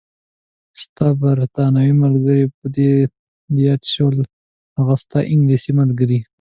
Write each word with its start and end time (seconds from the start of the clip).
ستا 0.81 1.07
بریتانوي 1.19 1.91
ملګرې، 2.03 2.45
په 2.57 2.65
یاد 3.65 3.81
دې 3.85 3.89
شول؟ 3.93 4.15
هغه 4.77 4.95
ستا 5.03 5.19
انګلیسۍ 5.33 5.71
ملګرې. 5.81 6.19